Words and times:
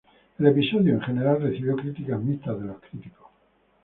El 0.39 0.47
episodio 0.47 0.95
en 0.95 1.01
general 1.01 1.43
recibió 1.43 1.75
críticas 1.75 2.19
mixtas 2.19 2.59
de 2.59 2.65
los 2.65 2.77
críticos. 2.79 3.27